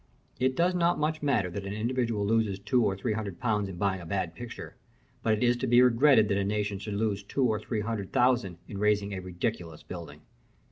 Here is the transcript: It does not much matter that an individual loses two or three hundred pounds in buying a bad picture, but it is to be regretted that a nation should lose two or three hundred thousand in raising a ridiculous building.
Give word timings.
It 0.39 0.55
does 0.55 0.73
not 0.73 0.97
much 0.97 1.21
matter 1.21 1.51
that 1.51 1.63
an 1.63 1.75
individual 1.75 2.25
loses 2.25 2.57
two 2.57 2.83
or 2.83 2.97
three 2.97 3.13
hundred 3.13 3.39
pounds 3.39 3.69
in 3.69 3.75
buying 3.77 4.01
a 4.01 4.05
bad 4.07 4.33
picture, 4.33 4.75
but 5.21 5.33
it 5.33 5.43
is 5.43 5.55
to 5.57 5.67
be 5.67 5.79
regretted 5.79 6.27
that 6.29 6.39
a 6.39 6.43
nation 6.43 6.79
should 6.79 6.95
lose 6.95 7.21
two 7.21 7.43
or 7.45 7.59
three 7.59 7.81
hundred 7.81 8.11
thousand 8.11 8.57
in 8.67 8.79
raising 8.79 9.13
a 9.13 9.19
ridiculous 9.21 9.83
building. 9.83 10.21